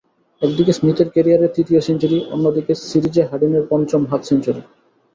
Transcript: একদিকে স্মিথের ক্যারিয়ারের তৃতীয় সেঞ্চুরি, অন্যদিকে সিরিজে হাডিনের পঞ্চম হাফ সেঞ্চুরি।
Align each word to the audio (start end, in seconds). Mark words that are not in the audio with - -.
একদিকে 0.41 0.71
স্মিথের 0.73 1.07
ক্যারিয়ারের 1.09 1.53
তৃতীয় 1.55 1.81
সেঞ্চুরি, 1.81 2.17
অন্যদিকে 2.31 2.73
সিরিজে 2.83 3.23
হাডিনের 3.29 3.63
পঞ্চম 3.71 4.01
হাফ 4.05 4.21
সেঞ্চুরি। 4.29 4.61